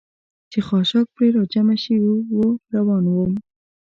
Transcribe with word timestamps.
چې 0.51 0.59
خاشاک 0.67 1.05
پرې 1.15 1.27
را 1.35 1.43
جمع 1.53 1.77
شوي 1.83 2.11
و، 2.35 2.37
روان 2.73 3.03
ووم. 3.07 3.33